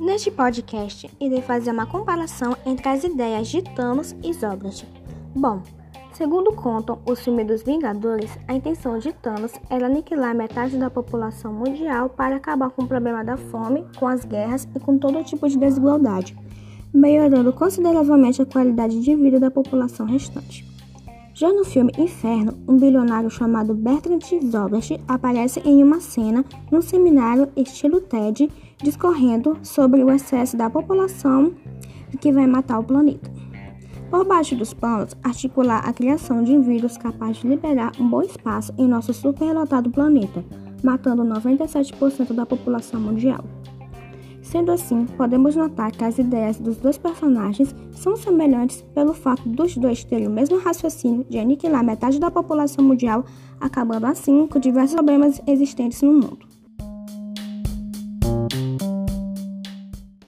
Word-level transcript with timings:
Neste 0.00 0.30
podcast, 0.30 1.10
irei 1.20 1.42
fazer 1.42 1.72
uma 1.72 1.84
comparação 1.84 2.56
entre 2.64 2.88
as 2.88 3.04
ideias 3.04 3.48
de 3.48 3.60
Thanos 3.60 4.16
e 4.24 4.32
Zobrat. 4.32 4.82
Bom, 5.36 5.60
segundo 6.14 6.54
contam 6.54 6.98
os 7.04 7.20
filmes 7.20 7.46
dos 7.46 7.62
Vingadores, 7.62 8.30
a 8.48 8.54
intenção 8.54 8.98
de 8.98 9.12
Thanos 9.12 9.52
era 9.68 9.84
aniquilar 9.84 10.34
metade 10.34 10.78
da 10.78 10.88
população 10.88 11.52
mundial 11.52 12.08
para 12.08 12.36
acabar 12.36 12.70
com 12.70 12.84
o 12.84 12.88
problema 12.88 13.22
da 13.22 13.36
fome, 13.36 13.84
com 13.98 14.08
as 14.08 14.24
guerras 14.24 14.66
e 14.74 14.80
com 14.80 14.96
todo 14.96 15.22
tipo 15.22 15.46
de 15.46 15.58
desigualdade, 15.58 16.34
melhorando 16.94 17.52
consideravelmente 17.52 18.40
a 18.40 18.46
qualidade 18.46 18.98
de 19.02 19.14
vida 19.14 19.38
da 19.38 19.50
população 19.50 20.06
restante. 20.06 20.69
Já 21.40 21.50
no 21.50 21.64
filme 21.64 21.90
Inferno, 21.96 22.52
um 22.68 22.76
bilionário 22.76 23.30
chamado 23.30 23.72
Bertrand 23.72 24.18
Zobrat 24.44 25.00
aparece 25.08 25.58
em 25.64 25.82
uma 25.82 25.98
cena 25.98 26.44
num 26.70 26.82
seminário 26.82 27.48
estilo 27.56 27.98
TED, 27.98 28.50
discorrendo 28.76 29.56
sobre 29.62 30.04
o 30.04 30.10
excesso 30.10 30.54
da 30.54 30.68
população 30.68 31.54
que 32.20 32.30
vai 32.30 32.46
matar 32.46 32.78
o 32.78 32.84
planeta. 32.84 33.32
Por 34.10 34.26
baixo 34.26 34.54
dos 34.54 34.74
panos, 34.74 35.16
articular 35.22 35.78
a 35.78 35.94
criação 35.94 36.44
de 36.44 36.52
um 36.52 36.60
vírus 36.60 36.98
capaz 36.98 37.38
de 37.38 37.48
liberar 37.48 37.92
um 37.98 38.06
bom 38.06 38.20
espaço 38.20 38.74
em 38.76 38.86
nosso 38.86 39.14
superlotado 39.14 39.88
planeta, 39.88 40.44
matando 40.84 41.24
97% 41.24 42.34
da 42.34 42.44
população 42.44 43.00
mundial. 43.00 43.42
Sendo 44.50 44.72
assim, 44.72 45.06
podemos 45.16 45.54
notar 45.54 45.92
que 45.92 46.02
as 46.02 46.18
ideias 46.18 46.58
dos 46.58 46.76
dois 46.76 46.98
personagens 46.98 47.72
são 47.92 48.16
semelhantes 48.16 48.82
pelo 48.92 49.14
fato 49.14 49.48
dos 49.48 49.76
dois 49.76 50.02
terem 50.02 50.26
o 50.26 50.30
mesmo 50.30 50.58
raciocínio 50.58 51.24
de 51.30 51.38
aniquilar 51.38 51.84
metade 51.84 52.18
da 52.18 52.32
população 52.32 52.84
mundial, 52.84 53.24
acabando 53.60 54.06
assim 54.06 54.48
com 54.48 54.58
diversos 54.58 54.96
problemas 54.96 55.40
existentes 55.46 56.02
no 56.02 56.14
mundo. 56.14 56.38